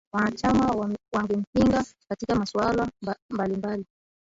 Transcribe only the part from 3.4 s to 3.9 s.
mbali